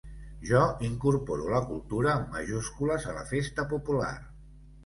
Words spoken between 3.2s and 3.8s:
festa